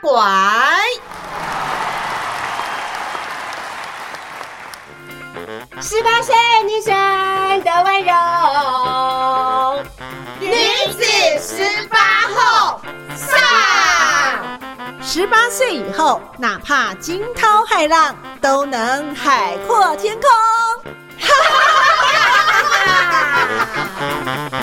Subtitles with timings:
[0.00, 0.28] 馆。
[5.82, 6.34] 十八岁
[6.64, 6.94] 女生
[7.64, 8.12] 的温柔，
[10.38, 10.52] 女
[10.92, 11.02] 子
[11.40, 11.96] 十八
[12.34, 12.80] 后
[13.16, 13.38] 上。
[15.02, 20.30] 十八岁以后，哪怕惊涛骇浪，都能海阔天空。
[21.18, 24.59] 哈哈哈哈哈哈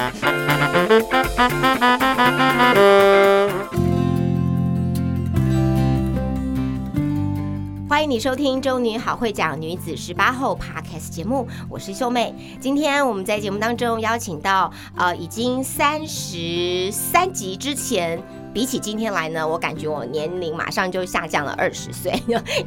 [8.20, 12.34] 收听《周女好会讲女子十八后》Podcast 节目，我是秀妹。
[12.60, 18.20] 今天我们在节目当中邀请到呃，已经三十三集之前。
[18.58, 22.12] 比起今天来呢，我感觉我年龄马上就下降了二十岁，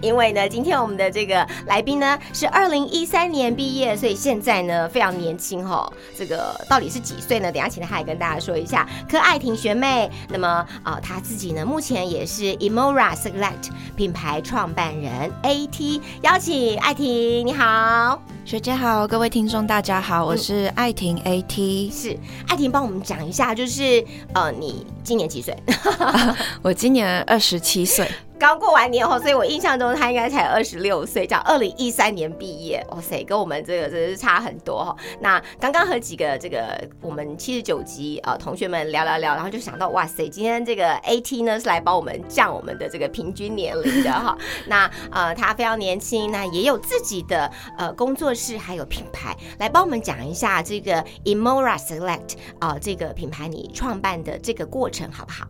[0.01, 5.93] 因为呢，今天我们的这个来宾呢是二零一三年毕业，所以现在呢非常年轻哈。
[6.17, 7.51] 这个到底是几岁呢？
[7.51, 8.89] 等下请他来跟大家说一下。
[9.11, 18.23] 柯爱婷学妹，那么啊，她自己呢目前也是 Emora Select 品牌创办人，AT 邀请爱婷，你好。
[18.45, 25.57] 学姐好，各位听众大家好，我是爱婷 AT，是爱婷帮我们讲一下，就是呃，你今年几岁？
[26.63, 28.11] 我今年二十七岁。
[28.39, 32.83] 刚过完年后，所以我印象中他应该才二十六岁，叫二零一三年毕业。
[32.89, 34.97] 哇塞，跟我们这个真是差很多哈。
[35.21, 44.35] 那刚刚和几个这个我们七十九级啊同学们聊聊聊，然后就想到哇塞，今天这个 AT 呢是来帮我们降我们的这个平均年龄的哈。
[44.69, 55.47] 那呃他非常年轻，那也有自己的呃工作室还有品牌，来帮我们讲一下这个 Emora Select 啊这个品牌你创办的这个过程好不好？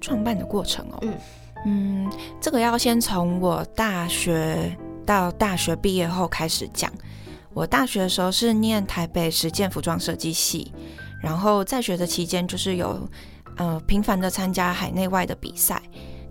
[0.00, 1.14] 创办的过程哦，嗯。
[1.64, 6.92] 嗯，这个要先从我大学到大学毕业后开始讲。
[7.52, 10.72] 我大学的时候是念台北实践服装设计系，
[11.22, 13.08] 然后在学的期间就是有
[13.56, 15.82] 呃频繁的参加海内外的比赛。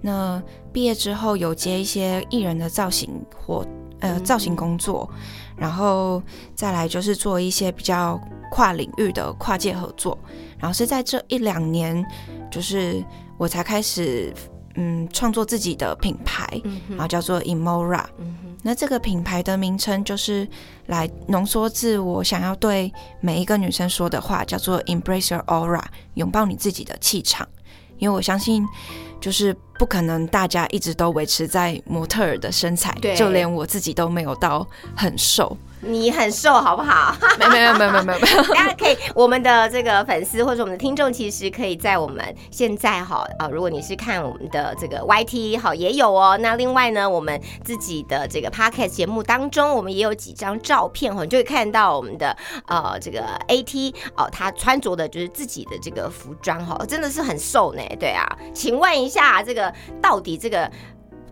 [0.02, 3.66] 那毕业之后有接一些艺人的造型活
[4.00, 5.10] 呃造型工作，
[5.58, 6.22] 然后
[6.54, 8.22] 再来就是做一些比较
[8.52, 10.18] 跨领域的跨界合作。
[10.60, 12.06] 然后是在这一两年，
[12.52, 13.04] 就是
[13.38, 14.34] 我才开始。
[14.78, 16.46] 嗯，创作自己的品牌，
[16.90, 18.04] 然后叫做 Emora。
[18.62, 20.46] 那这个品牌的名称就是
[20.88, 22.92] 来浓缩自我想要对
[23.22, 25.82] 每一个女生说的话，叫做 Embrace your aura，
[26.16, 27.48] 拥抱你自己的气场。
[28.00, 28.68] 因为我相信，
[29.22, 35.58] 就是不可能大家一直都维持在模特儿的身材，就连我自己都没有到很瘦。
[35.86, 37.16] 你很瘦，好不好？
[37.40, 38.44] 没有没有没有没有没有。
[38.54, 46.38] 大家可以，我们的这个粉丝或者我们的听众，其实可以在我们现在哈啊，如果你是看我们的这个 YT 好也有哦。
[46.42, 52.36] 那另外呢，我们自己的这个 Podcast 节目当中，我们也有几张照片哈，你就会看到我们的
[52.68, 57.82] 呃这个 AT 哦，他穿着的就是自己的这个服装哈，真的是很瘦呢。
[58.00, 60.70] 对啊，请问一下，这个到底这个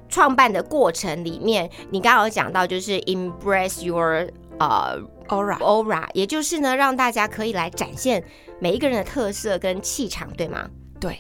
[0.10, 4.28] 创办的过程里面，你刚刚有讲到就是 Embrace your
[4.64, 8.24] 呃，aura，aura，也就是呢，让大家可以来展现
[8.60, 10.70] 每一个人的特色跟气场，对吗？
[11.00, 11.20] 对。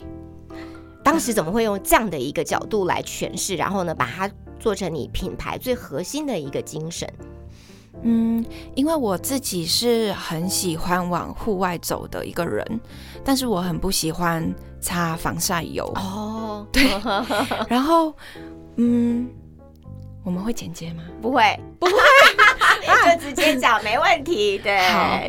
[1.03, 7.11] 当时怎么会用这样的一个角度来诠释，然后呢，把它做成你品牌最核心的一个精神？
[8.03, 8.43] 嗯，
[8.75, 12.65] 因为我自己是很喜欢往户外走的一个人，
[13.23, 15.85] 但是我很不喜欢擦防晒油。
[15.95, 16.83] 哦， 对。
[17.67, 18.13] 然后，
[18.77, 19.29] 嗯。
[20.25, 21.03] 我们会剪接吗？
[21.21, 21.91] 不会，不会，
[23.17, 24.57] 就 直接讲，没问题。
[24.63, 25.19] 对，好，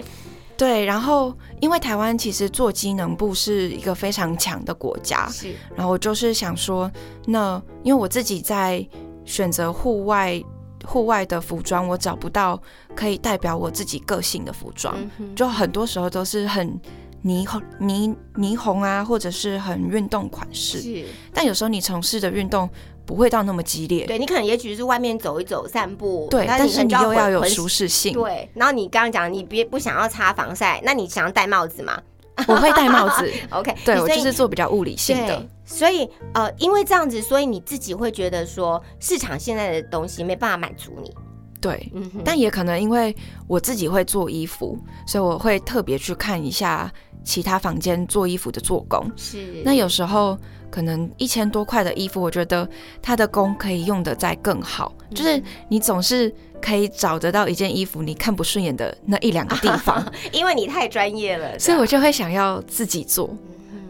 [0.57, 0.85] 对。
[0.85, 5.55] 然后，因为台湾其实做机能部是一个非常强的国家，是。
[5.75, 6.91] 然后我就是想说，
[7.27, 8.87] 那因为我自己在
[9.25, 10.43] 选择户外
[10.85, 12.61] 户外的服装，我找不到
[12.95, 14.97] 可以代表我自己个性的服装，
[15.35, 16.81] 就很多时候都是很
[17.25, 20.81] 霓虹、霓霓虹啊，或者是很运动款式。
[20.81, 21.05] 是。
[21.33, 22.69] 但有时候你从事的运动。
[23.07, 28.49] 不会到那么激烈，对你可能也许是外面走一走、散步，对，但是你又要有舒适性，对。
[28.55, 32.01] 然后你刚刚讲你别不想要擦防晒，那你想要戴帽子吗？
[32.49, 33.73] 我会戴帽子， OK。
[33.85, 41.15] 对我就是做比较物理性的，所以呃，因为这样子，所以你自己会觉得说市场现在的东西没办法满足你，
[41.61, 41.93] 对，
[42.25, 43.15] 但也可能因为
[43.47, 44.77] 我自己会做衣服，
[45.07, 46.93] 所以我会特别去看一下
[47.25, 49.63] 其他房间做衣服的做工，是。
[49.65, 50.39] 那有时候。
[50.71, 52.69] 可能一千多块的衣服，我觉得
[53.01, 54.93] 它的工可以用的再更好。
[55.15, 63.31] 就是你总是可以找得到一件衣服你看不顺眼的那一两个地方， 因为你太专业了， 所以我就会想要自己做。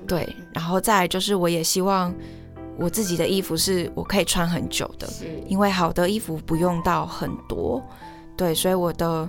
[0.06, 2.14] 对，然后再就是我也希望
[2.76, 5.08] 我自己的衣服是我可以穿很久的，
[5.48, 7.82] 因为好的衣服不用到很多。
[8.36, 9.26] 对，所以我的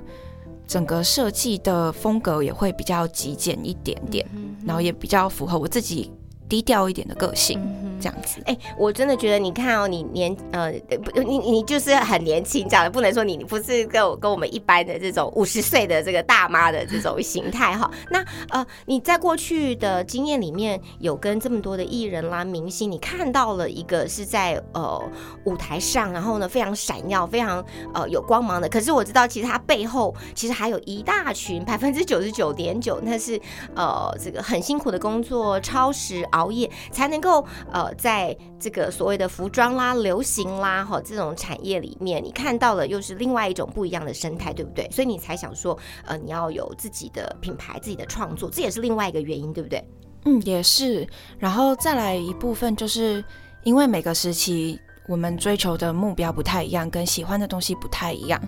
[0.68, 4.26] 整个设计的风格也会比较极简一点点，
[4.66, 6.12] 然后也比较符合我自己。
[6.47, 7.59] 低调一点的个性，
[8.00, 8.42] 这样子。
[8.45, 10.71] 哎，我真的觉得，你看哦，你年呃
[11.03, 17.89] 不，你你就是很年轻，这样不能说你你不是跟我跟我们一般的这种五十岁的这个大妈的这种形态哈。
[18.12, 25.01] 那呃，你在过去的经验里面有跟这么多的艺人啦、明星，你看到了一个是在呃
[25.45, 28.69] 舞台上，然后呢非常闪耀、非常呃有光芒的。
[28.69, 33.42] 可是我知道，其实他背后其实还有一大群百分之九十九点九，那是
[33.75, 36.24] 呃这个很辛苦的工作，超时。
[36.36, 44.90] 熬夜才能够呃，在这个所谓的服装啦、流行啦哈这种产业里面，你看到了又是另外一种不一样的生态，对不对？
[44.92, 49.84] 所以你才想说，呃，你要有自己的品牌、自己的创作，这也是另外一个原因，对不对？
[50.26, 51.08] 嗯，也是。
[51.40, 53.24] 然后再来一部分，就是
[53.64, 58.42] 因为每个时期我们追求的目标不太一样，跟喜欢的东西不太一样。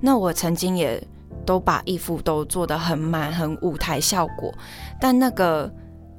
[0.00, 1.02] 那我曾经也
[1.44, 4.52] 都把衣服都做得很满、很舞台效果，
[5.00, 5.70] 但那个。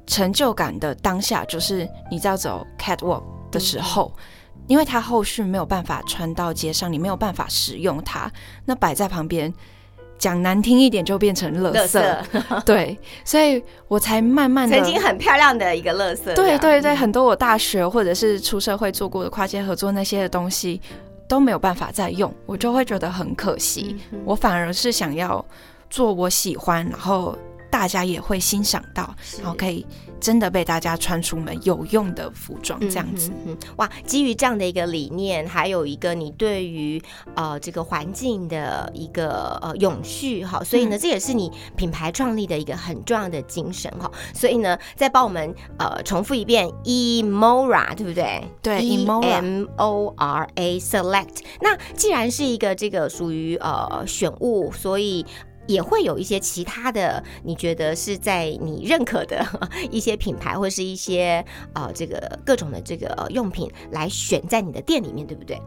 [0.07, 4.11] 成就感的当下，就是你在走 catwalk 的时候，
[4.67, 8.31] 因为它后续没有办法穿到街上，你没有办法使用它，
[8.65, 9.51] 那摆在旁边，
[10.17, 12.01] 讲难听一点就变成垃圾。
[12.65, 16.33] 对，所以我才慢慢的曾经很漂亮的一个垃圾。
[16.35, 20.79] 对对对，很多我大学或者是出社会做过的跨界合作那些的东西
[21.27, 23.97] 都没有办法再用，我就会觉得很可惜。
[24.23, 25.43] 我反而是想要
[25.89, 27.35] 做我喜欢，然后。
[27.75, 29.85] 大家也会欣赏到，然后可以
[30.17, 33.29] 真的被大家穿出门有用的服装这样子。
[33.75, 37.01] 哇，基于这样的一个理念，还有一个你对于
[37.35, 44.09] 呃这个环境的一个呃永续哈，所以呢，这也是你品牌创立的一个很重要的精神哈。
[44.33, 48.41] 所以呢，再帮我们呃重复一遍，Emora 对不对？
[48.61, 51.39] 对，Emora，M O R A Select。
[51.59, 55.25] 那既然是一个这个属于呃选物，所以。
[55.67, 59.45] 也会有一些其他的，你觉得是在你认可的
[59.89, 65.59] 一些品牌，或是一些呃这个各种的这个用品来选在你的店里面，对不对？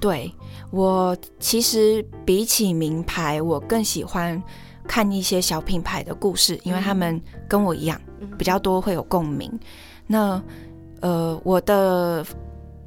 [0.00, 0.34] 对
[0.70, 4.42] 我其实比起名牌，我更喜欢
[4.88, 8.00] 看一些小品牌的故事，因为他们跟我一样
[8.36, 9.52] 比较多会有共鸣。
[10.06, 10.42] 那
[11.00, 12.24] 呃，我的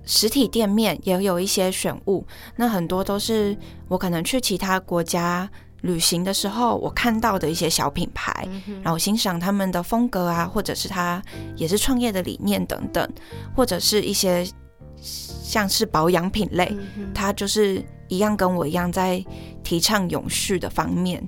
[0.04, 2.26] 实体店面也有一些选物，
[2.58, 3.56] 那很多都是
[3.88, 5.50] 我可能去其他国家。
[5.86, 8.48] 旅行的时候，我看到的一些小品牌，
[8.82, 11.22] 然后欣赏他们的风格啊，或者是他
[11.56, 13.08] 也是创业的理念等等，
[13.56, 14.44] 或者是一些
[15.00, 16.76] 像是保养品类，
[17.14, 19.24] 它就是一样跟我一样在
[19.64, 21.24] 提倡永续的方面，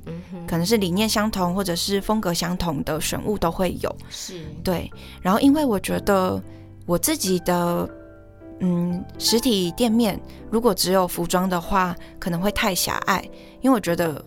[0.48, 3.96] 可能是理念相同或者是风格相同的选物都会有。
[4.10, 6.42] 是对，然后因为我觉得
[6.88, 7.88] 我自己的
[8.62, 10.20] 嗯实体店面
[10.50, 13.24] 如果只有服装的话，可能会太狭隘，
[13.62, 14.26] 因为我觉得。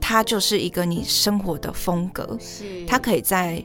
[0.00, 3.62] 它就是一个你生活的风格，是它可以在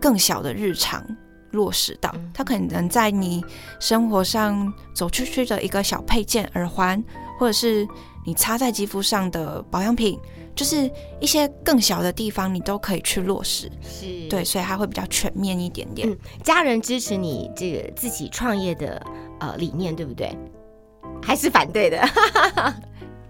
[0.00, 1.04] 更小的日常
[1.52, 3.44] 落实到，它可能在你
[3.80, 7.02] 生活上走出去的一个小配件、耳环，
[7.38, 7.86] 或者是
[8.24, 10.18] 你擦在肌肤上的保养品，
[10.54, 10.90] 就是
[11.20, 13.70] 一些更小的地方，你都可以去落实。
[13.82, 16.14] 是对，所以它会比较全面一点点。
[16.42, 19.00] 家人支持你这个自己创业的
[19.40, 20.36] 呃理念，对不对？
[21.22, 21.98] 还是反对的？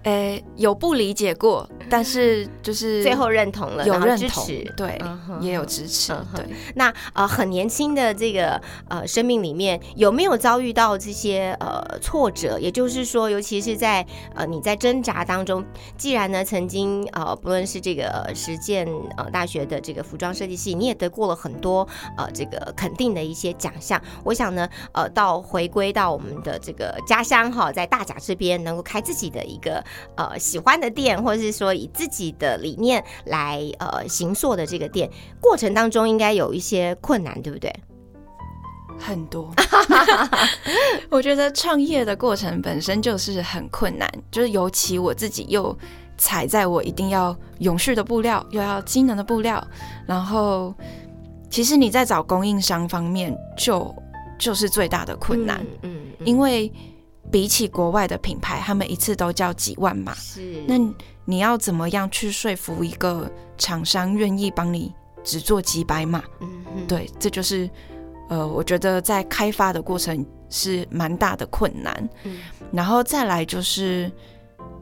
[0.06, 4.46] 诶，有不理解过，但是就是最后认同了，有认同，
[4.76, 5.00] 对，
[5.40, 6.12] 也有支持。
[6.32, 6.46] 对，
[6.76, 12.56] 那呃，很年轻的这个呃生命里面，有没有遭遇到这些呃挫折？
[12.60, 15.64] 也就是说，尤其是在呃你在挣扎当中，
[15.98, 18.86] 既然呢曾经呃不论是这个实践
[19.16, 21.84] 呃大学的这个服装设计系，你也得过了很多
[22.16, 24.00] 呃这个肯定的一些奖项。
[24.22, 29.84] 我想呢，呃，到回归到我们的这个家乡哈，在大甲这边能够开自己的一个。
[30.16, 35.10] 呃，喜欢的店，或者是说以自己的理念来呃行塑的这个店，
[35.40, 37.72] 过程当中应该有一些困难，对不对？
[38.98, 39.52] 很多，
[41.10, 45.76] 我觉得创业的过程本身就是很困难，就是尤其我自己又
[46.16, 49.62] 踩在我一定要永续的布料，又要机能的布料，
[50.06, 50.74] 然后
[51.50, 53.94] 其实你在找供应商方面就
[54.38, 56.72] 就是最大的困难，嗯，因为。
[57.30, 60.14] 比起国外的品牌，他们一次都叫几万码。
[60.14, 60.78] 是，那
[61.24, 66.22] 你要怎么样去说服一个厂商愿意帮你只做几百码？
[66.40, 67.68] 嗯，对，这就是
[68.28, 72.08] 呃，我觉得在开发的过程是蛮大的困难。
[72.22, 72.38] 嗯，
[72.72, 74.10] 然后再来就是，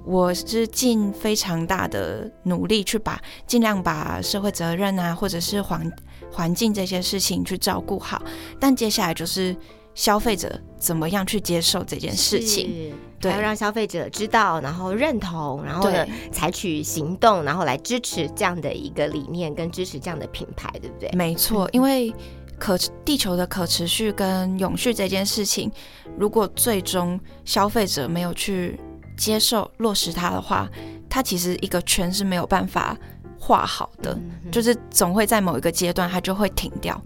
[0.04, 5.90] 我是尽非常大的努力去把尽量把社会责任啊，或者是环
[6.30, 8.22] 环境这些事情去照顾好。
[8.60, 9.56] 但接下来就是。
[9.94, 12.92] 消费者怎么样去接受这件事情？
[13.20, 21.10] 对，要让消费者知道，然后认同，然后呢，采取行动，然后来支持这样的一个理念，跟支持这样的品牌，对不对？
[21.14, 22.14] 没错，因为。
[22.56, 25.68] 可地球的可持续跟永续这件事情，
[26.16, 28.78] 如果最终消费者没有去
[29.16, 30.70] 接受落实它的话，
[31.10, 32.96] 它其实一个圈是没有办法
[33.40, 34.16] 画好的，
[34.52, 36.98] 就是总会在某一个阶段它就会停掉。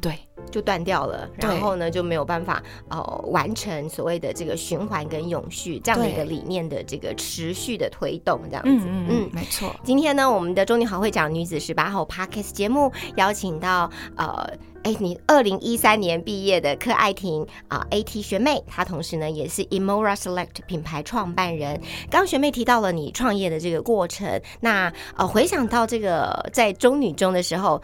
[0.00, 0.18] 对。
[0.50, 9.74] 就断掉了，然后呢就没有办法呃完成所谓的这个循环跟永续这样的一个理念的这个持续的推动，这样子，嗯嗯，没错。
[9.82, 14.48] 今天呢，我们的中女好会讲女子十八号 Parkes 节目邀请到呃，
[14.82, 21.80] 哎，你二零一三年毕业的柯爱婷啊，AT 学妹，她同时呢也是 Emora Select 品牌创办人。
[22.10, 27.80] 刚学妹提到了你创业的这个过程，那呃回想到这个在中女中的时候。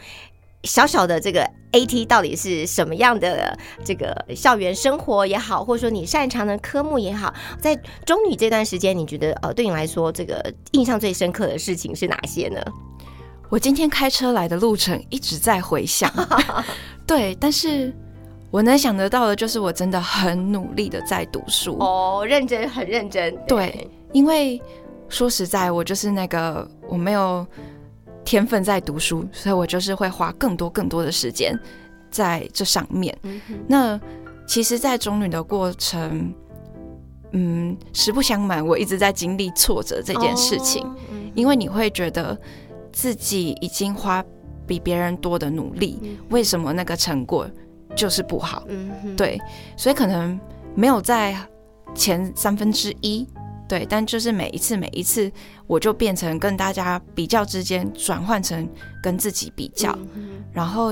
[0.65, 12.61] 小小的这个 AT 到底是什么样的这个校园生活也好，或者说你擅长的科目也好，在中女这段时间，你觉得呃对你来说这个印象最深刻的事情是哪些呢？
[13.49, 16.11] 我今天开车来的路程一直在回想，
[17.07, 17.93] 对，但是
[18.51, 24.61] 我能想得到的就是我真的很努力的在读书哦，认真很认真，对，因为
[25.09, 27.47] 说实在，我就是那个我没有。
[28.25, 31.59] 天分在读书，所以我就是会花更多更多的时间
[32.11, 33.17] 在这上面。
[33.67, 34.01] 那
[34.47, 36.33] 其实，在中女的过程，
[37.33, 40.87] 嗯，实不相瞒，我一直在经历挫折这件事情，
[41.35, 42.39] 因为你会觉得
[42.93, 44.25] 自己已经花
[44.67, 47.49] 比别人多的努力，为什么那个成果
[47.97, 48.65] 就是不好？
[49.17, 49.39] 对，
[49.77, 50.39] 所以可能
[50.75, 51.37] 没有在
[51.95, 53.27] 前三分之一。
[53.73, 55.33] 对，但就是每一次，每一次，
[55.67, 58.69] 我就变成跟大家比较之间转换成
[59.03, 59.99] 跟自己比较，
[60.53, 60.91] 然后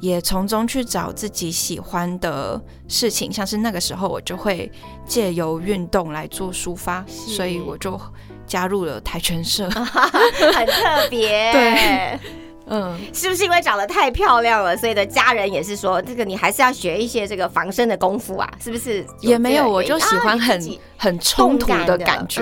[0.00, 4.70] 也从中去找自己喜欢的事情，像是那个时候我就会
[5.04, 8.00] 借由运动来做抒发，所以我就
[8.46, 11.50] 加入了跆拳社， 很特别。
[11.50, 12.20] 对。
[12.70, 18.48] 嗯，是不是因为长得太漂亮了，所以的家人也是说，这个你还是要学一些这个防身的功夫啊？
[18.62, 19.04] 是不是？
[19.20, 22.40] 也没有，我就喜欢很很冲突的感觉。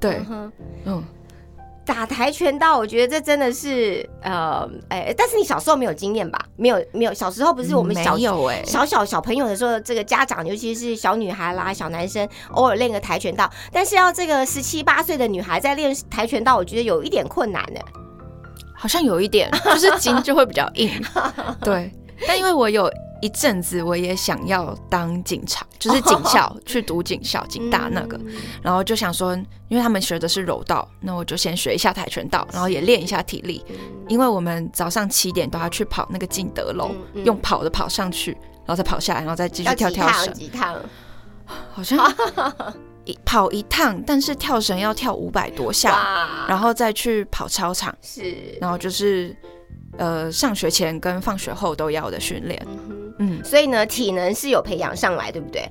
[0.00, 0.20] 对，
[0.84, 1.02] 嗯，
[1.86, 6.38] 打跆拳道，我觉得这真的是呃，哎，但是你小时候没有经验吧？
[6.56, 17.80] 没有，没有，小时候不是我们小有哎，小小小朋友的时候，这个家长尤其是小女孩啦、小男生，偶尔练个跆拳道，但是要这个十七八岁的女孩在练跆拳道，我觉得有一点困难呢。
[18.82, 20.90] 好像有一点， 就是筋就会比较硬，
[21.62, 21.88] 对。
[22.26, 28.18] 但因为我有一阵子我也想要当警察，就是警校 去读警校，警大那个，
[28.60, 29.36] 然后就想说，
[29.68, 33.64] 因为他们学的是柔道，那我就先学一下跆拳道，然后也练一下体力。
[34.08, 36.90] 因为我们早上七点都要去跑那个进德楼，
[37.24, 38.32] 用跑的跑上去，
[38.66, 40.34] 然后再跑下来，然后再继续跳跳绳。
[40.34, 40.76] 几趟？
[41.72, 42.12] 好像。
[43.04, 49.34] 一跑一趟，但是跳绳要跳五百多下，然后再去跑操场，是，然后就是
[49.98, 52.66] 呃上学前跟放学后都要的训练，
[53.18, 55.68] 嗯，所以呢体能是有培养上来，对不对？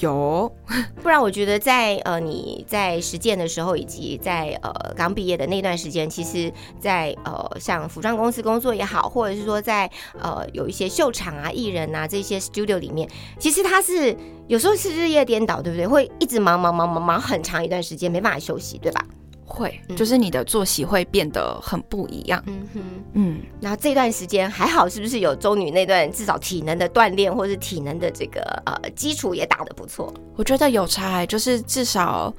[0.00, 0.52] 有，
[1.02, 13.08] 不然我觉得在呃你在实践的时候，以及在呃刚毕业的那段时间，其实，在呃像服装公司工作也好，或者是说在呃有一些秀场啊、艺人啊这些 studio 里面，
[13.38, 14.16] 其实他是
[14.48, 15.86] 有时候是日夜颠倒，对不对？
[15.86, 19.04] 会一直忙忙忙忙忙很长一段时间，没办法休息，对吧？
[19.52, 22.42] 会，就是你的作息会变得很不一样。
[22.46, 22.80] 嗯哼，
[23.12, 30.12] 嗯，然后这段时间还好，是不是有周女那段至少体能的锻炼，或是体能的这个呃基础也打得不错？
[30.36, 32.32] 我觉得有差，就是至少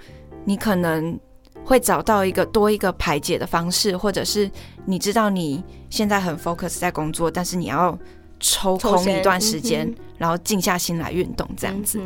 [0.43, 1.17] 你可能
[1.63, 4.50] 会找到一个多一个排解的方式，或者是
[4.86, 7.98] 你知道你现在很 focus 在工作，但是你要。
[8.46, 9.89] 抽空一段时间，
[10.24, 12.01] 然后静下心来运动，这样子。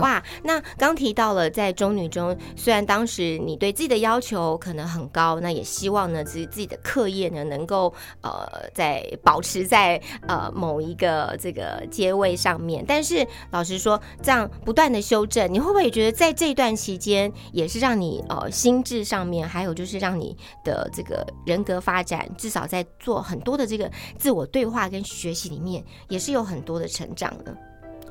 [0.00, 12.84] 哇，那刚提到了在中女中，虽然当时你对自己的要求可能很高，那也希望呢自己自己的课业呢能够呃在保持在呃某一个这个阶位上面。
[12.86, 25.84] 但是老实说，这样不断的修正，你会不会也觉得在这段期间也是让你呃心智上面，还有就是让你的这个人格发展，至少在做很多的这个自我对话跟学习里面。
[26.06, 27.47] 也是有很多的成长的，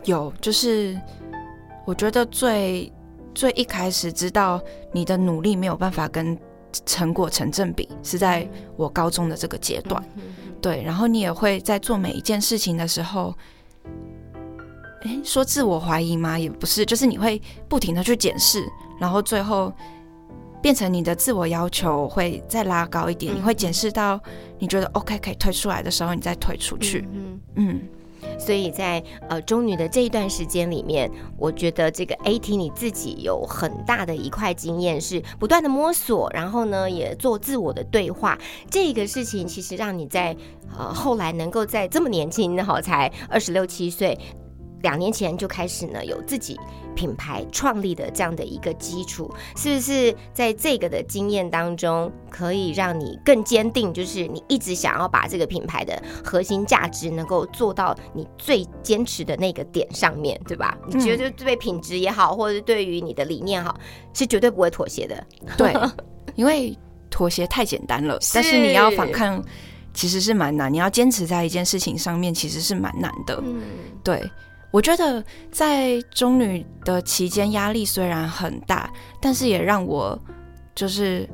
[0.07, 0.99] 有就是
[1.85, 2.91] 我觉得最
[3.35, 4.59] 最一开始知道
[4.91, 6.35] 你的努力没有办法跟
[6.85, 10.03] 成果成正比，是在我高中的这个阶段，
[10.59, 13.33] 对，然后你也会在做每一件事情的时候，
[15.03, 16.37] 哎，说自我怀疑吗？
[16.37, 18.67] 也不是，就是你会不停的去检视，
[18.99, 19.71] 然后最后。
[20.59, 24.19] 变成你的自我要求会再拉高一点，你会检视到
[24.57, 27.07] 你觉得 OK 可以推出来的时候，你再推出去。
[27.13, 27.81] 嗯嗯，
[28.39, 38.37] 所以在呃中女的这一段时间里面，我觉得这个 AT 你自己有很大的一块经验，是不断的摸索，然后呢也做自我的对话。
[38.69, 40.35] 这个事情其实让你在
[40.77, 44.17] 呃后来能够在这么年轻好，才二十六七岁。
[44.87, 46.57] 两年前就开始呢，有自己
[46.95, 60.77] 品牌创立的这样的一个基础，是不是在这个的经验当中，可以让你更坚定，就是你一直想要把这个品牌的核心价值能够做到你最坚持的那个点上面对吧？
[60.87, 63.77] 你觉得对品质也好，或者是对于你的理念好，
[64.13, 65.21] 是绝对不会妥协的。
[65.57, 65.75] 对，
[66.35, 66.73] 因为
[67.09, 69.43] 妥协太简单了，但是你要反抗
[69.93, 73.37] 其实是蛮难，你要坚持在一件事情上面其实是蛮难的。
[73.45, 73.61] 嗯，
[74.01, 74.23] 对。
[74.69, 80.17] 我觉得在中女的期间，压力虽然很大，但是也让我
[80.75, 81.27] 就是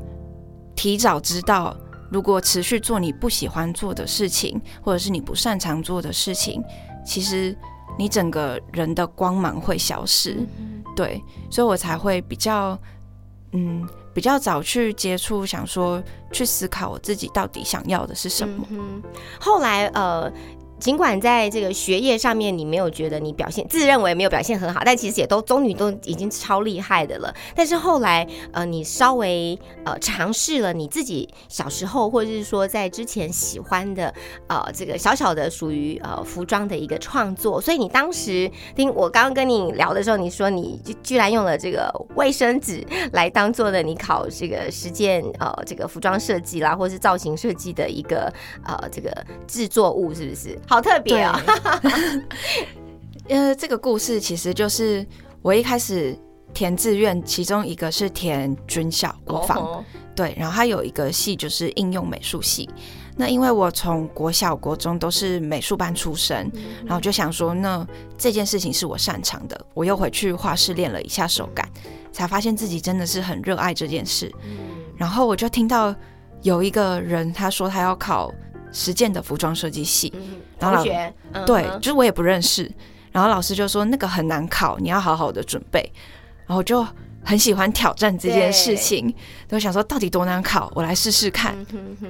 [0.76, 1.76] 提早知道，
[2.12, 6.64] 如果持续做你不喜欢做的事情，或者是你不擅长做的事情，
[7.04, 7.58] 其实
[7.98, 10.38] 你整个人的光芒会消失。
[10.96, 12.80] 对，所以我才会比较
[13.54, 18.64] 嗯比较早去接触，想说去思考我自己到底想要的是什么。
[19.40, 20.32] 后来呃。
[20.84, 27.34] 尽管在这个学业上面，你没有觉得你表现自认为没有表现很好，但其实也都中女都已经超厉害的了。
[27.56, 34.14] 但是后来，呃，你稍微呃尝试了你自己小时候或者是说在之前喜欢的
[34.48, 48.30] 呃这个小小的属于呃服装的一个创作，所以你当时听我刚刚跟你聊的时候，你说你就居然用了这个卫生纸来当做了你考这个实践呃这个服装设计啦，或是造型设计的一个
[48.66, 50.60] 呃这个制作物，是不是？
[50.74, 51.40] 好特别啊！
[53.30, 55.06] 呃，这个故事其实就是
[55.44, 56.18] 我一开始
[56.52, 62.68] 填志愿，其中一个是填军校国防，对，然后它有一个系就是应用美术系。
[63.16, 66.52] 那因为我从国小、国中都是美术班出身，
[66.84, 67.86] 然后就想说，那
[68.18, 71.70] 这件事情是我擅长的，我又回去画室练了一下手感，
[72.12, 74.34] 才发现自己真的是很热爱这件事。
[74.98, 75.94] 然后我就听到
[76.42, 78.34] 有一个人他说他要考。
[78.74, 80.12] 实践的服装设计系，
[80.60, 81.14] 同学，
[81.46, 82.70] 对，就是我也不认识。
[83.12, 85.80] 然后老师就说那个很难考，你要好好的准备。
[86.48, 86.86] 然后就
[87.24, 89.14] 很喜欢挑战这件事情，
[89.48, 91.56] 都想说到底多难考，我来试试看。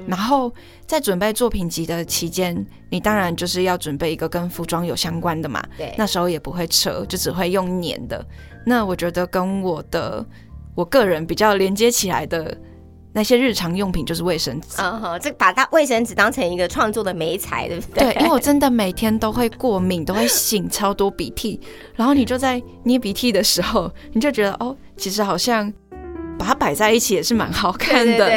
[0.08, 0.52] 然后
[0.88, 5.62] 在准备作品集的期间，你当然就是要准备一个跟服装有相关的嘛。
[5.78, 8.26] 对，那时候也不会扯，就只会用粘的。
[8.66, 10.26] 那我觉得跟我的
[10.74, 12.58] 我个人比较连接起来的。
[13.14, 18.12] 那些日常用品就是卫生纸，嗯哼，这把它卫生纸当成一个创作的媒材，对不对？
[18.12, 21.60] 对，因为我真的每天都会过敏，都会擤超多鼻涕，
[21.96, 25.72] 然后你就在捏鼻涕的时候，你就觉得哦，其实好像。
[26.38, 28.28] 把它摆在一起也是蛮好看的，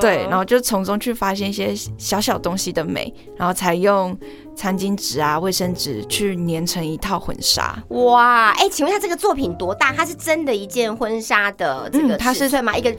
[0.00, 4.16] 对，然后就从中去发现一些小小东西的美，然后才用
[4.54, 7.76] 餐巾纸啊、卫生纸去粘成一套婚纱。
[7.88, 9.92] 哇，哎，请问一下这个作品多大？
[9.92, 12.76] 它是真的一件婚纱的这个他是算吗？
[12.76, 12.94] 一个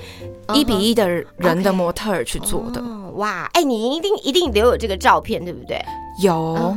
[0.53, 2.81] 一比一的人的模特儿去做的。
[3.15, 5.79] 哇，哎，你一定一定留有这个照片，对不对？
[6.21, 6.75] 有。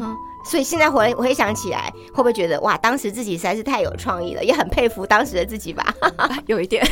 [0.48, 5.94] 所以现在回回想起来，会不会觉得哇，当时自己实在是太有创意了，也很佩服当时的自己吧？
[6.48, 6.82] 有一点，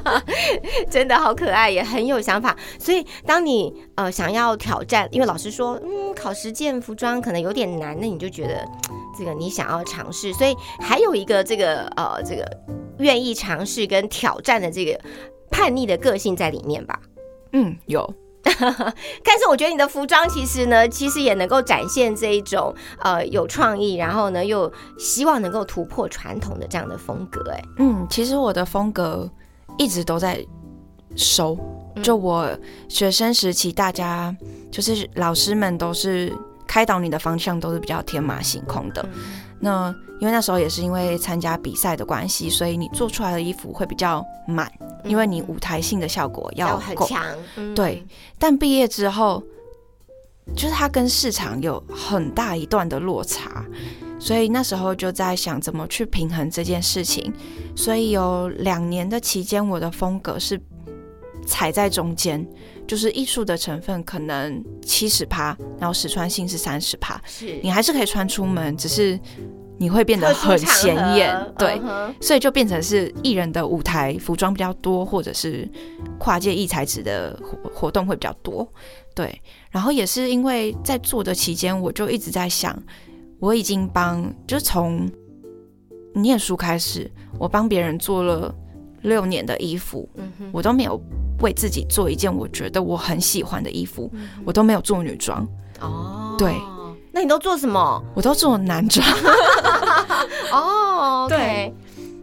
[0.90, 2.56] 真的好可爱，也很有想法。
[2.78, 8.66] 所以当你呃想要挑战，因为老师说，嗯，考实践服装可能有点难，那你就觉得
[9.18, 12.44] 这个你想要尝试，所以还有一个这个呃这个
[12.98, 14.98] 愿意尝试跟挑战的这个
[15.50, 16.98] 叛逆的个性在里面吧？
[17.52, 18.14] 嗯，有。
[19.24, 27.50] 但是我觉得你的服装其实呢，其实也能够展现这一种呃有创意，然后呢又希望能够突破传统的这样的风格。
[27.50, 29.30] 哎，嗯，其实我的风格
[29.78, 30.44] 一直都在
[31.16, 31.58] 收。
[32.02, 32.48] 就我
[32.88, 34.34] 学生时期，大家
[34.70, 36.32] 就是老师们都是
[36.66, 39.04] 开导你的方向都是比较天马行空的。
[39.60, 44.70] 那因为那时候也是因为参加比赛的关系，所以你做出来的衣服会比较满。
[45.04, 47.24] 因为你舞台性的效果要很强，
[47.74, 48.04] 对。
[48.38, 49.42] 但毕业之后，
[50.54, 53.64] 就是它跟市场有很大一段的落差，
[54.18, 57.32] 所以那时候就在想怎么去平衡这件事情。
[57.74, 60.60] 所以有两年的期间，我的风格是
[61.46, 62.46] 踩在中间，
[62.90, 69.16] 就是艺术的成分可能七十趴，然后实穿性是三十趴，是你还是可以穿出门，只是。
[69.82, 71.80] 你会变得很显眼，对，
[72.20, 75.66] 所以就变成是艺人的舞台服装比较多，或者是
[76.18, 78.70] 跨界异材质的活活动会比较多，
[79.14, 79.40] 对。
[79.70, 82.78] 然后也是因为在做的期间，我就一直在想，
[83.38, 85.10] 我已经帮，就是从
[86.14, 88.54] 念书开始，我帮别人做了
[89.00, 90.06] 六年的衣服，
[90.52, 91.00] 我都没有
[91.40, 94.10] 为自己做一件我觉得我很喜欢的衣服，
[94.44, 95.46] 我都没有做女装，
[95.80, 96.54] 哦，对。
[97.12, 98.00] 那你都做什么？
[98.14, 99.04] 我都做男装。
[100.52, 101.74] 哦，对。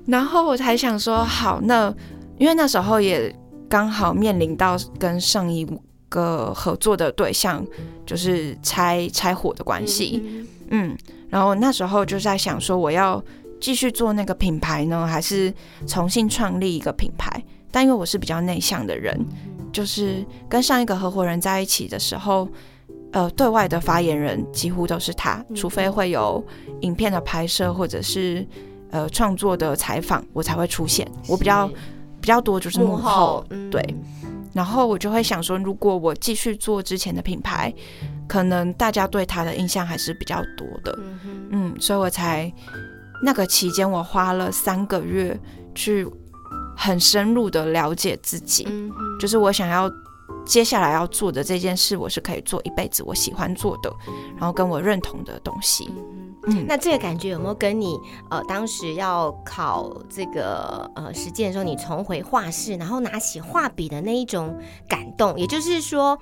[0.05, 1.93] 然后我才想说，好，那
[2.37, 3.35] 因为那时候也
[3.67, 5.67] 刚好面临到跟上一
[6.07, 7.65] 个合作的对象
[8.05, 13.21] 就是拆拆伙的关系，嗯，然后那时候就在想说，我要
[13.59, 15.53] 继续做那个品牌呢，还是
[15.85, 17.43] 重新创立一个品牌？
[17.77, 19.15] 但因为我是比较内向的人，
[19.71, 22.49] 就是跟上一个合伙人在一起的时候，
[23.11, 26.43] 呃，对外的发言人几乎都是他，除非会有
[26.81, 28.43] 影片的拍摄或者是。
[28.89, 31.69] 呃，创作的采访我才会出现，我比较。
[32.19, 33.95] 比较多就是幕后，对。
[34.51, 37.71] 然后我就会想说，如果我继续做之前的品牌，
[38.27, 40.97] 可能大家对他的印象还是比较多的，
[41.51, 42.51] 嗯，所以我才
[43.23, 45.39] 那个期间我花了三个月
[45.75, 46.05] 去
[46.77, 48.67] 很深入的了解自己，
[49.19, 49.91] 就是我想要
[50.45, 53.91] 接下来要做的这件事，我是可以做一辈子，我喜欢做的，
[54.37, 55.89] 然后跟我认同的东西。
[56.49, 65.37] 嗯那这个感觉有没有跟你呃当时要考这个呃实践的时候，你重回画室，然后拿起画笔的那一种感动？
[65.37, 66.17] 也就是说，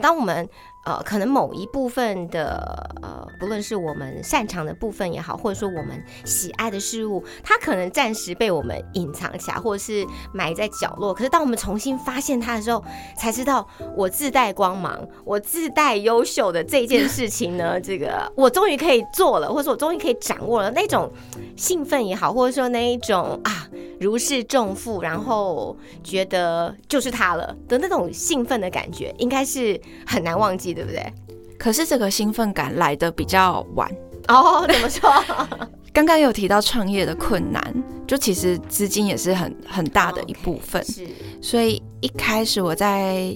[0.00, 0.48] 当我们
[0.84, 11.14] 呃，可能某一部分的呃，不论是我们擅长的部分也好，或者说我们喜爱的事物，它可能暂时被我们隐藏起来，或者是埋在角落。
[11.14, 12.84] 可是当我们重新发现它的时候，
[13.16, 13.66] 才知道
[13.96, 21.10] 我自带光芒，我自带优秀的这件事情呢， 这个我终于可以做了，或者说我终于可以掌握了那种
[21.56, 23.66] 兴奋也好，或者说那一种啊
[23.98, 30.73] 如释重负，然后觉得就是它了的那种兴奋的感觉，应该是很难忘记。
[30.74, 31.12] 对不对？
[31.58, 33.90] 可是这个兴奋感来的比较晚
[34.28, 34.66] 哦。
[34.68, 35.10] 怎么说？
[35.94, 37.62] 刚刚有提到创业的困难，
[38.06, 40.84] 就其实资金也是很很大的一部分。
[40.84, 41.06] 是，
[41.40, 43.32] 所以一开始我在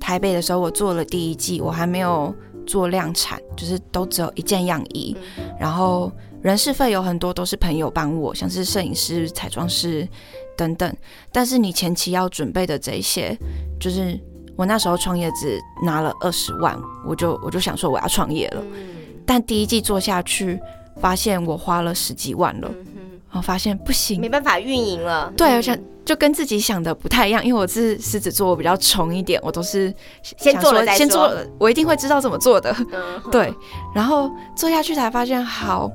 [0.00, 2.34] 台北的时候，我做了第一季，我还没有
[2.66, 5.14] 做量产，就是都只有一件样衣。
[5.60, 10.08] 然后人事费有很多都是朋友帮我，像是摄影师、彩妆师
[10.56, 10.90] 等等。
[11.30, 13.38] 但是你前期要准备的这些，
[13.78, 14.18] 就是。
[14.58, 18.62] 我那时候创业只拿了二十万，我就我就想说我要创业了，
[19.24, 20.60] 但第一季做下去，
[21.00, 22.68] 发现我花了十几万了，
[23.30, 25.32] 然后发现不行，没办法运营了。
[25.36, 32.74] 对，而且就跟自己想的不太一样，因为我是狮子座，我比较穷一点，我都是先做了先做，我一定会知道怎么做的。
[33.30, 33.54] 对，
[33.94, 35.88] 然后做下去才发现，好，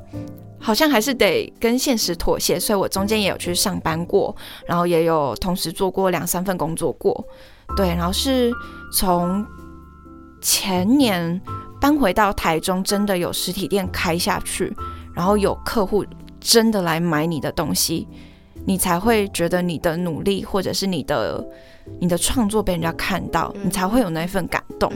[0.58, 4.34] 好像还是得跟现实妥协，所以我中间也有去上班过，
[4.66, 7.28] 然后也有同时做过两三份工作过。
[7.76, 8.52] 对，然后是
[8.92, 9.46] 从
[10.42, 11.42] 前年
[11.80, 14.76] 搬回到台中，真的有实体店开下去，
[15.14, 16.06] 然后有客户
[16.40, 18.08] 真的来买你的东西，
[18.66, 21.44] 你才会觉得你的努力或者是你的
[22.00, 24.92] 你的创作被人家看到，你才会有那一份感动。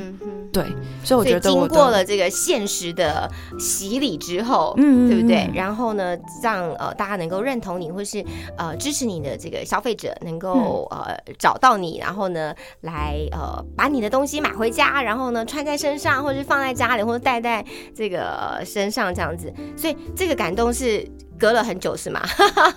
[0.51, 0.63] 对，
[1.03, 5.47] 所以我觉得经过了这个现实的洗礼之后，嗯，对不对？
[5.53, 8.25] 然后呢，让呃大家能够认同你，或是
[8.57, 19.53] 呃支持你的这个消费者能够呃找到你，然后呢来呃把你的东西买回家，然后呢穿在身上，或者是放在家里，或者戴在这个身上这样子。
[19.75, 21.05] 所以这个感动是
[21.39, 22.21] 隔了很久，是吗？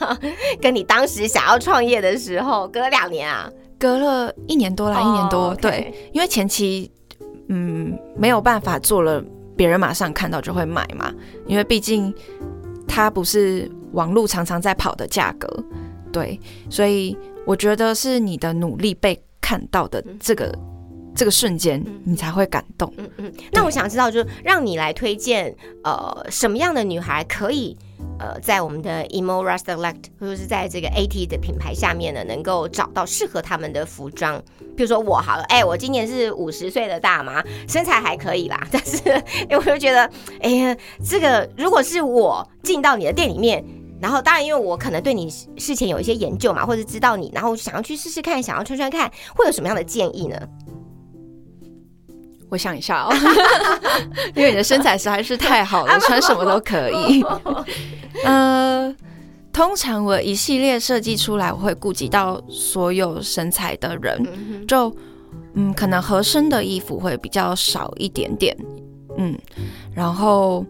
[0.61, 5.55] 跟你当时想要创业的时候，隔了两年啊，隔了一年多了，一年多。
[5.57, 6.90] 对，因为前期。
[7.53, 9.20] 嗯，没有办法做了，
[9.57, 11.12] 别人马上看到就会买嘛，
[11.49, 12.14] 因为毕竟
[12.87, 15.49] 它不是网络常常在跑的价格，
[16.12, 20.57] 对，所以我觉得是你的努力被看到的这个
[21.14, 22.92] 这个瞬间，你才会感动。
[22.96, 27.77] 嗯嗯，那我想知道，就是让你来推荐，呃，什么样的女孩可以？
[28.18, 34.42] 呃，在我们的 Emo r u s t Select，或者是在这个 AT 的品牌下面呢，能够找到适合他们的服装。
[34.77, 43.64] 比如说我好了，哎，我今年是五十岁的大妈，身材还可以啦， 但是哎，我就觉得，哎呀，这个如果是我进到你的店里面，
[44.01, 50.37] 然后当然因为我可能对你事前有一些研究嘛，或者知道你，然后想要去试试看，想要穿穿看，会有什么样的建议呢？
[52.51, 53.15] 我想一下哦，
[54.35, 57.25] 因为你的身材实在是太好了， 穿什么都可以。
[58.25, 58.95] 呃，
[59.53, 64.95] 通常我一系列设计出来，我会顾及到所有身材的人，就
[65.55, 68.57] 嗯，可能合身的衣服会比较少一点点，
[69.17, 69.39] 嗯，
[69.95, 70.67] 然后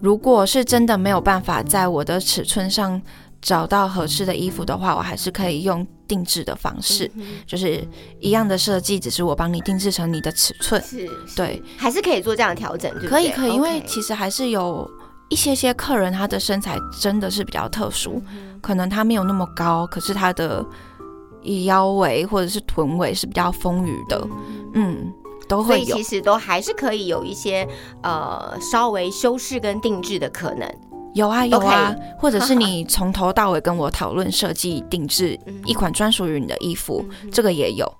[0.00, 3.00] 如果是真的没有办法在我的尺寸上。
[3.40, 7.10] 找到合适的衣服的话，我还是可以用定制的方式，
[7.46, 7.86] 就是
[8.20, 10.82] 一样的设计，只是我帮你定制成你的尺寸。
[10.82, 14.88] 是，对，还是可以做这样的调整，可以，可以，因为其实还是有
[15.28, 18.22] 一些些客人，他的身材真的是比较特殊，
[18.60, 20.64] 可能他没有那么高，可是他的
[21.64, 24.28] 腰围或者是臀围是比较丰腴的，
[24.74, 25.12] 嗯。
[25.48, 27.66] 都会有，其实都还是可以有一些
[28.02, 30.70] 呃稍微修饰跟定制的可能。
[31.14, 37.92] 有啊有啊，或者是你 从头到尾跟我讨论设计定制一款专属于你的衣服，这个也有，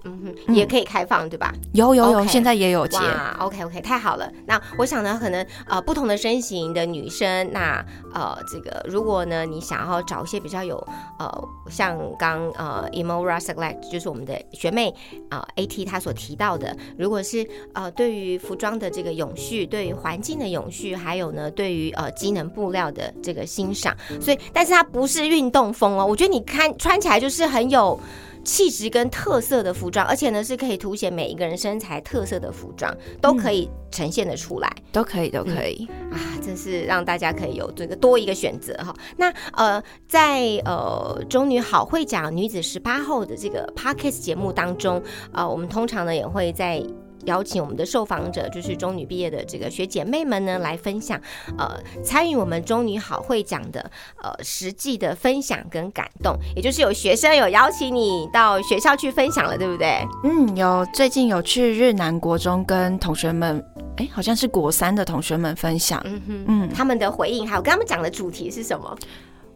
[0.49, 1.53] 也可以开放对吧？
[1.73, 2.99] 有有有，现在也有接。
[3.39, 4.31] OK OK，太好了。
[4.47, 10.77] 那我想呢，可能呃不同的身形的女生，那呃这个如果呢你想要找一些比较有
[11.19, 14.95] 呃像刚呃 Emora Select 就是我们的学妹
[15.31, 22.98] 啊 AT 她所提到的，如果是呃对于服装的这个永续，对于环境的永续，还有呢对于呃机能布料的。
[23.23, 26.05] 这个欣赏，所以，但是它不是运动风哦。
[26.05, 27.99] 我觉得你看穿起来就是很有
[28.45, 36.17] 气质跟特色的服装，而且呢是可以凸显每一个人身材特色的服装，都可以呈现的出来，都可以，都可以啊！
[36.43, 38.95] 真是让大家可以有这个多一个选择哈。
[39.17, 46.83] 那呃，在呃中女好会讲女子十八后的这个 podcast 节目当中，呃，我们通常呢也会在。
[47.29, 51.21] 邀请我们的受访者，就是中女毕业的这个学姐妹们呢，来分享，
[51.59, 53.91] 呃，参与我们中女好会讲的，
[54.23, 60.05] 呃，实际的分享跟感动，也就是有学生有邀请你到学校去分享了，对不对？
[60.25, 63.63] 嗯，有，最近有去日南国中跟同学们，
[63.99, 68.97] 哎，好像是国三的同学们分享，嗯哼，嗯，他们的回应还有跟他们讲的主题是什么？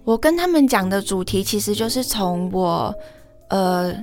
[0.04, 2.94] 我跟他们讲的主题其实就是从我，
[3.48, 3.94] 呃。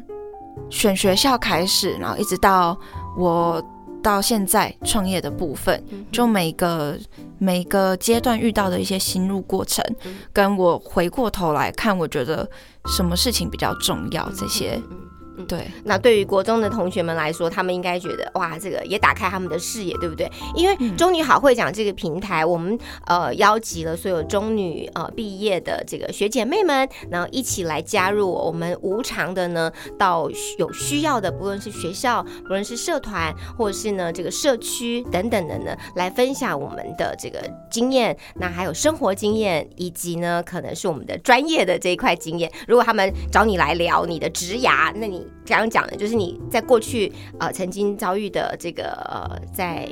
[0.70, 2.78] 选学校开始，然后一直到
[3.20, 3.62] 我
[4.02, 6.98] 到现在创业的部分，就每个
[7.38, 9.84] 每个阶段遇到的一些心路过程，
[10.32, 12.50] 跟我回过头来看，我觉得
[12.96, 14.82] 什么事情比较重要，这些。
[15.48, 20.30] 对，那对于国中的同学们来说，他们应该觉得哇，这个也打开他们的视野，对不对？
[20.56, 37.40] 因为中女好会讲这个平台，我们呃邀集了所有中女呃毕业的这个学姐妹们，然后一起来加入我们无偿的呢，到有需要的，不论是学校，不论是社团，或者是呢这个社区等等的呢，来分享我们的这个
[37.72, 42.52] 经验，那还有生活经验，以及呢可能是我们的专业的这一块经验。
[42.68, 49.90] 如果他们找你来聊你的职涯，那你刚刚讲的，就是你在过去呃曾经遭遇的这个呃，在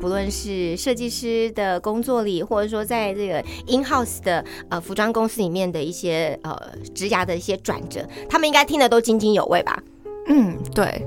[0.00, 3.38] 不论是设计师的工作里，或者说在这个
[3.68, 6.56] in house 的呃服装公司里面的一些呃
[6.94, 9.80] 职涯的一些转折，他们应该听得都津津有味吧？
[10.28, 11.06] 嗯，对。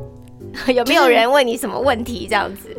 [0.73, 2.27] 有没有人问你什么问题？
[2.29, 2.75] 这样子？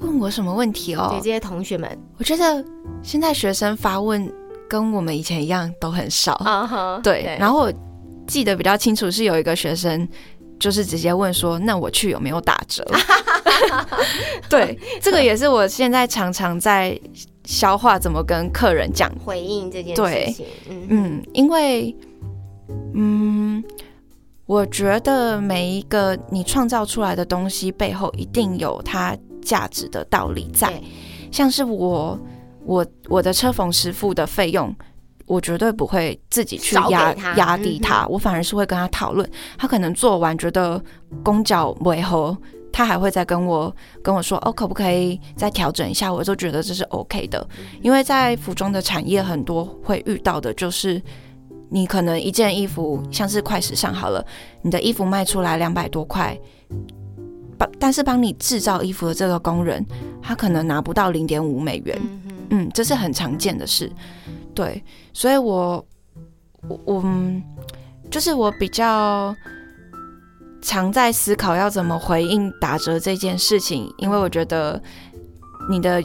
[0.00, 1.08] 问我什么问题哦？
[1.10, 2.64] 对这些同学们，我觉得
[3.02, 4.32] 现在学生发问
[4.68, 7.00] 跟我们以前一样都很少。
[7.02, 7.72] 对，然后。
[8.26, 10.08] 记得比较清楚是有一个学生，
[10.58, 12.84] 就是直接问说：“那我去有没有打折？”
[14.48, 16.98] 对，这个也是我现在常常在
[17.44, 20.46] 消化怎么跟客人讲回应这件事情。
[20.88, 21.94] 嗯，因为
[22.94, 23.62] 嗯，
[24.46, 30.80] 我觉得每一个你创造出来的东西背后一定有它价值的道理在，
[31.30, 32.18] 像是我
[32.64, 34.74] 我我的车缝师傅的费用。
[35.26, 39.28] 我绝对不会自己去压压低他，我反而是会跟他讨论。
[39.56, 40.82] 他可能做完觉得
[41.22, 42.36] 工脚违和，
[42.72, 46.12] 他还会再跟我跟我说哦，可不可以再调整一下？
[46.12, 47.46] 我就觉得这是 OK 的。
[47.80, 51.00] 因为在服装的产业，很多会遇到的就是，
[51.70, 54.24] 你可能一件衣服像是快时尚好了，
[54.62, 56.38] 你的衣服卖出来两百多块，
[57.56, 59.84] 帮但是帮你制造衣服的这个工人，
[60.20, 61.98] 他可能拿不到零点五美元。
[62.50, 63.90] 嗯，这是很常见的事。
[64.54, 65.84] 对，所以我
[66.68, 67.04] 我我
[68.10, 69.34] 就是我比较
[70.62, 74.80] 常在思考要怎么回应打折这件事情，因为我觉得
[75.68, 76.02] 你的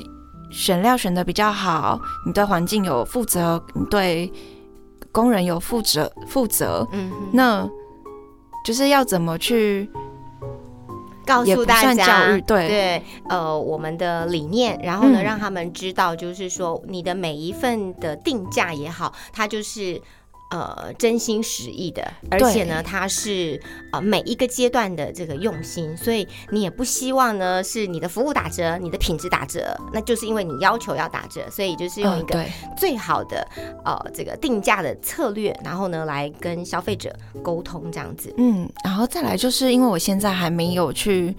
[0.50, 4.32] 选料选的比较好，你对环境有负责，你对
[5.12, 7.70] 工人有负责负责，嗯，那
[8.66, 9.90] 就是要怎么去。
[11.30, 20.02] 告诉大家，对对，呃，我们的理念，然后呢，让他们知道，就是说，你的每一份的定价也好，它就是。
[20.50, 32.44] 呃，真心实意的，而且呢，它是呃每一个阶段的这个用心，所以你也不希望呢是你的服务打折，你的品质打折，那就是因为你要求要打折，所以就是用一个
[32.76, 33.48] 最好的
[33.86, 38.34] 呃这个定价的策略，然后呢来跟消费者沟通这样子。
[38.38, 41.36] 嗯，然后再来就是因为我现在还没有去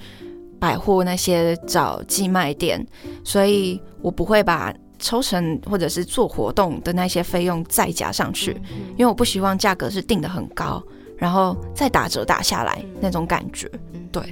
[0.61, 2.87] 百货那些找寄卖店，
[3.25, 4.73] 所以我不会把。
[5.01, 8.53] 抽成或者是做活动的那些费用再加上去，
[8.97, 10.83] 因为我不希望价格是定的很高，
[11.17, 13.71] 然后再打折打下来那种感觉。
[14.13, 14.23] 对。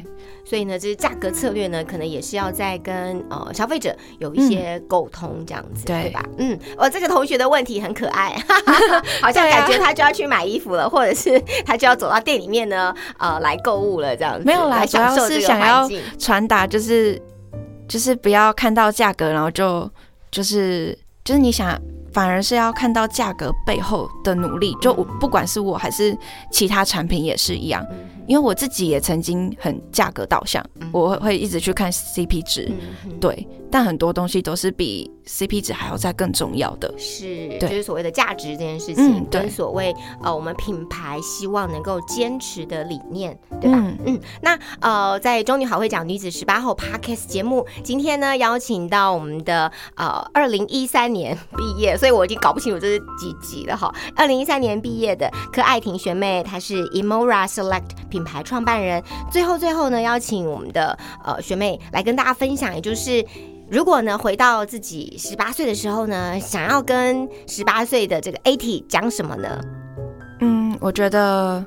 [0.45, 6.25] 所以呢，这价格策略呢，可能也是要在跟呃消费者有一些沟通，这样子，对吧？
[6.39, 8.35] 嗯，我这个同学的问题很可爱，
[9.21, 14.45] 好像感觉他就要去买衣服了，或者是他就要走到店里面呢，呃，来购物了，这样子。
[14.47, 15.87] 没有啦，主要是想要
[16.19, 17.21] 传达，就是
[17.87, 19.91] 就是不要看到价格，然后就
[20.31, 21.81] 就是就是你想。
[22.11, 26.17] 反而是要看到价格背后的努力，就我不管是我还是
[26.51, 27.87] 其他产品也是一样，
[28.29, 32.71] 因为我自己也曾经很价格导向，我会一直去看 CP 值，
[33.21, 33.49] 对。
[33.71, 43.79] 但很多东西都是比 CP 值还要再更重要的，是，就是所谓的价值这件事情，跟所谓呃我们品牌希望能够坚持的理念，对吧？
[44.07, 53.95] 嗯，那呃在中女好会讲女子十八号 Podcast 节目，今天呢邀请到我们的呃二零一三年毕业，所以我已经搞不清楚这是几集了哈。
[54.17, 59.01] 二零一三年毕业的柯爱婷学妹，她是 Emora Select 品牌创办人。
[59.31, 63.25] 最后最后呢邀请我们的呃学妹来跟大家分享，也就是。
[63.71, 69.61] 如果呢，回到自己十八岁的时候呢，想要跟十八岁的这个 AT 讲什么呢？
[70.41, 71.63] 嗯，我觉得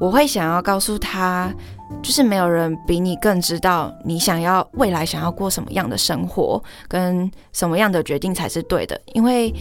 [0.00, 1.52] 我会想要告诉他，
[2.02, 8.98] 就是没有人比你更知道你想要未来想要过什么样的生活，跟什么样的决定才是对的。
[9.12, 9.52] 因为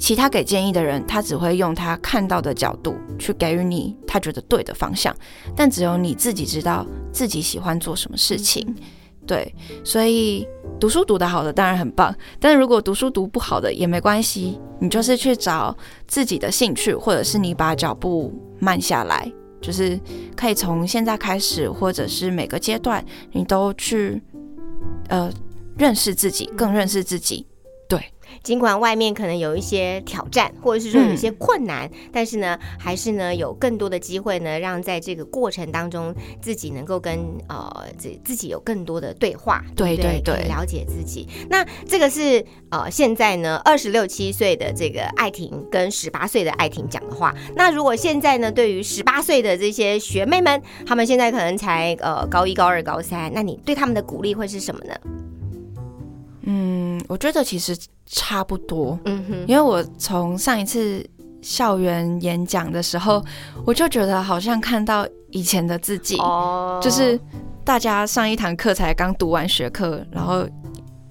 [0.00, 5.14] 其他给建议的人，他只会用他看到的角度去给予你他觉得对的方向，
[5.54, 8.74] 但只有你自己知道自己喜欢做什么事情。
[9.26, 10.48] 对，所以
[10.80, 15.76] 读书读得好的当然很棒，但如果读书读不好的也没关系，你就是去找
[16.08, 20.00] 自己的兴趣，或者是你把脚步慢下来，就是
[20.34, 24.20] 可以从现在开始，或者是每个阶段，你都去
[25.08, 25.30] 呃
[25.76, 27.46] 认识自己，更认识自己。
[28.42, 28.50] 对。
[28.50, 41.28] 尽管外面可能有一些挑战，或者是说有一些困难，但是呢，还是呢有更多的机会呢，让在这个过程当中自己能够跟呃自自己有更多的对话，对对对，了解自己。
[41.48, 47.34] 那这个是呃现在呢二十六七岁的这个艾婷跟十八岁的艾婷讲的话。
[47.54, 54.94] 那如果现在呢对于十八岁的这些学妹们，他们现在可能才呃高一、高二、高三，那你对他们的鼓励会是什么呢？
[56.50, 58.98] 嗯，我觉得其实差不多。
[59.04, 61.04] 嗯哼，因为我从上一次
[61.40, 63.22] 校园演讲的时候，
[63.64, 66.80] 我就觉得好像看到以前的自己，哦。
[66.82, 67.18] 就是
[67.64, 70.44] 大家上一堂课才刚读完学科，然后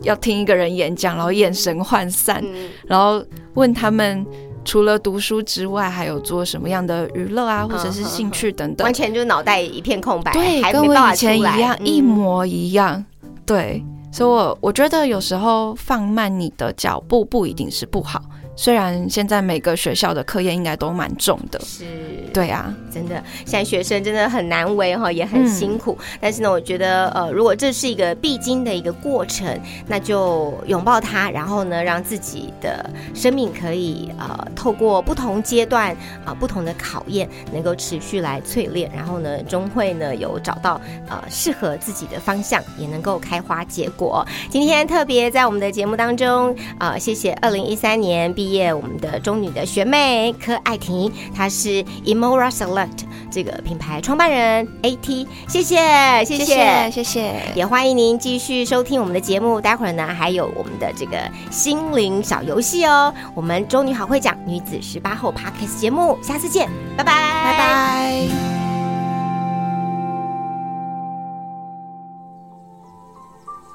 [0.02, 2.44] 要听一个人演讲，然后眼神涣散，
[2.86, 3.24] 然后
[3.54, 4.26] 问他们
[4.66, 13.04] 除了读书之外，还有做什么样的娱乐啊，或者是兴趣等等，完全就脑袋一片空白，对，跟我以前一样，一模一样，
[13.46, 13.84] 对。
[14.12, 18.22] 所以，我我觉得有时候放慢你的脚步不一定是不好。
[18.60, 21.86] 虽然现在每个学校的课业应该都蛮重的，是，
[22.34, 25.98] 对啊，真的，现在学生真的很难为哈，也很辛苦。
[26.20, 35.96] 但是呢，我觉得呃，如果这是一个必经的一个过程，那就拥抱它，然后呢，让自己的生命可以呃，透过不同阶段
[36.26, 44.28] 啊，不同的考验，能够持续来淬炼，然后呢，终会呢有找到呃适合自己的方向，也能够开花结果。
[44.50, 48.49] 今天特别在我们的节目当中啊，谢谢二零一三年毕。
[48.52, 61.18] 业我们的中女的学妹柯爱婷，她是 Emora Select 这个品牌创办人 AT，谢谢谢谢谢谢，也欢迎您继续收听我们的节目，待会儿呢还有我们的这个
[61.52, 63.14] 心灵小游戏哦。
[63.36, 68.28] 我们中女好会讲女子十八后 Podcast 节目，下次见，拜拜拜拜。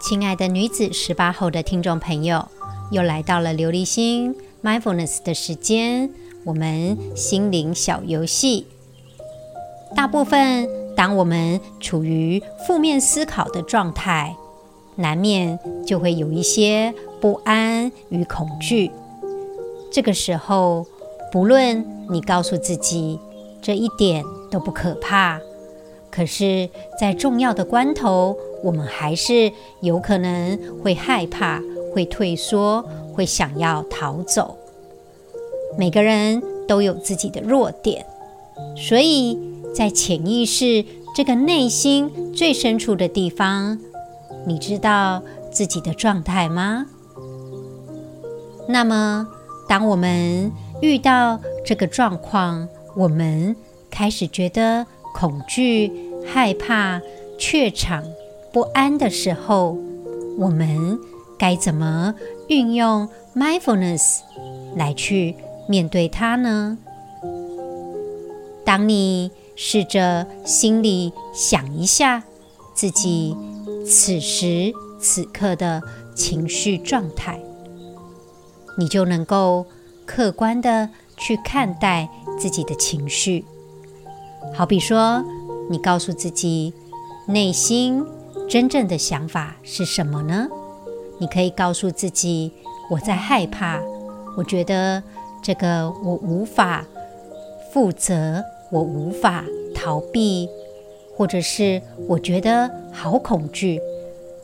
[0.00, 2.46] 亲爱的女子十八后的听众朋友，
[2.90, 4.34] 又来到了琉璃心。
[4.64, 6.08] Mindfulness 的时间，
[6.42, 8.66] 我们心灵小游戏。
[9.94, 14.34] 大部分，当我们处于负面思考的状态，
[14.96, 18.90] 难免就会有一些不安与恐惧。
[19.92, 20.86] 这个时候，
[21.30, 23.20] 不论你告诉自己
[23.60, 25.38] 这一点都不可怕，
[26.10, 31.60] 可是，在重要的关头，我们还是有可能会害怕，
[31.94, 32.82] 会退缩。
[33.14, 34.58] 会想要逃走。
[35.78, 38.04] 每个人都有自己的弱点，
[38.76, 39.38] 所以
[39.74, 40.84] 在潜意识
[41.16, 43.78] 这个内心最深处的地方，
[44.46, 46.86] 你知道自己的状态吗？
[48.68, 49.26] 那么，
[49.68, 53.54] 当我们遇到这个状况，我们
[53.90, 55.92] 开始觉得恐惧、
[56.24, 57.00] 害怕、
[57.38, 58.04] 怯场、
[58.52, 59.76] 不安的时候，
[60.38, 60.98] 我们
[61.38, 62.14] 该怎么？
[62.48, 64.20] 运用 mindfulness
[64.76, 65.36] 来去
[65.68, 66.78] 面对它呢？
[68.64, 72.24] 当你试着心里想一下
[72.74, 73.36] 自己
[73.86, 75.82] 此时此刻的
[76.14, 77.38] 情绪状态，
[78.78, 79.66] 你就能够
[80.06, 83.44] 客观的去看待自己的情绪。
[84.54, 85.24] 好比说，
[85.70, 86.72] 你告诉自己
[87.26, 88.04] 内心
[88.48, 90.48] 真正的想法是什么呢？
[91.24, 92.52] 你可以告诉自己
[92.92, 93.80] ：“我在害怕，
[94.36, 95.02] 我觉得
[95.42, 96.84] 这个我无法
[97.72, 99.42] 负责，我无法
[99.74, 100.46] 逃避，
[101.16, 103.80] 或者是我觉得好恐惧。”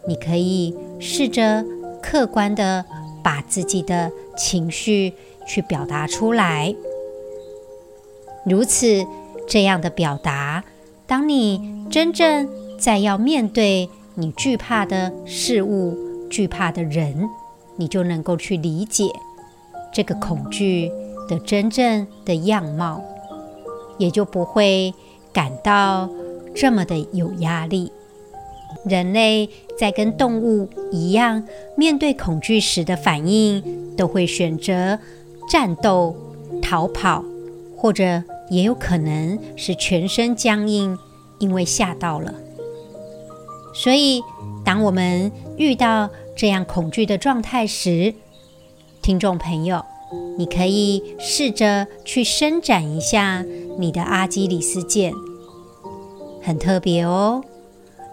[0.08, 1.62] 你可以试着
[2.02, 2.82] 客观的
[3.22, 5.12] 把自己的情绪
[5.46, 6.74] 去表达出来，
[8.46, 9.04] 如此。
[9.46, 10.64] 这样的表达，
[11.08, 15.98] 当你真正在要面对你惧怕的事物、
[16.30, 17.28] 惧怕的人，
[17.76, 19.04] 你就能够去理解
[19.92, 20.90] 这个恐惧
[21.28, 23.02] 的真正的样貌，
[23.98, 24.94] 也就不会
[25.32, 26.08] 感到
[26.54, 27.92] 这么的有压力。
[28.84, 31.44] 人类在跟动物一样，
[31.76, 34.98] 面对恐惧时的反应，都会选择
[35.50, 36.16] 战斗、
[36.62, 37.22] 逃跑，
[37.76, 38.22] 或者。
[38.50, 40.98] 也有可能是全身僵硬，
[41.38, 42.34] 因为吓到了。
[43.72, 44.20] 所以，
[44.64, 46.10] 当我们遇到
[46.40, 48.14] 这样恐惧的状态时，
[49.02, 49.84] 听众朋友，
[50.38, 53.44] 你可以试着去伸展一下
[53.76, 55.12] 你的阿基里斯腱，
[56.40, 57.44] 很特别哦。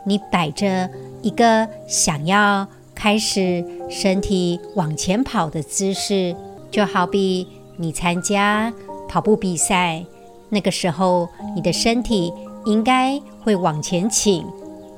[0.05, 0.89] 你摆着
[1.21, 6.35] 一个想要开始身体往前跑的姿势，
[6.69, 7.47] 就好比
[7.77, 8.73] 你参加
[9.07, 10.03] 跑步比赛。
[10.49, 12.33] 那个时候，你的身体
[12.65, 14.45] 应该会往前倾，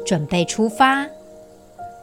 [0.04, 1.06] 准备出发。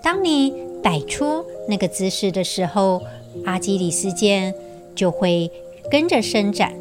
[0.01, 0.55] 当你
[0.87, 3.03] 摆出那个姿势的时候，
[3.45, 4.55] 阿基里斯腱
[4.95, 5.51] 就会
[5.91, 6.73] 跟着伸展。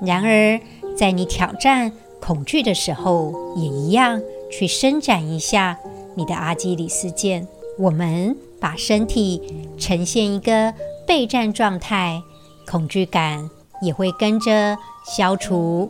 [0.00, 0.60] 然而，
[0.98, 4.20] 在你挑战恐惧的时候，也一样
[4.50, 5.78] 去伸展一下
[6.16, 7.46] 你的阿基里斯腱。
[7.78, 9.40] 我们把身体
[9.78, 10.74] 呈现一个
[11.06, 12.20] 备战状态，
[12.68, 13.48] 恐惧感。
[13.82, 15.88] 也会跟着消除，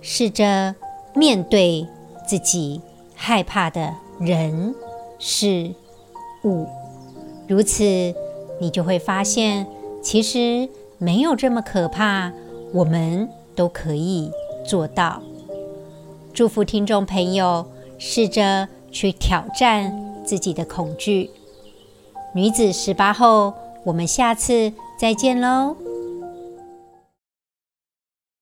[0.00, 0.74] 试着
[1.14, 1.88] 面对
[2.28, 2.78] 自己
[3.14, 4.74] 害怕的人
[5.26, 5.70] 事
[6.44, 6.66] 物，
[7.48, 7.82] 如此
[8.60, 9.66] 你就会发现，
[10.02, 10.68] 其实
[10.98, 12.30] 没有这么可怕，
[12.74, 14.30] 我们都可以
[14.66, 15.22] 做到。
[16.34, 17.64] 祝福听众朋友，
[17.96, 21.30] 试着去挑战自己的恐惧。
[22.34, 23.54] 女子十八后，
[23.84, 25.74] 我们下次再见喽。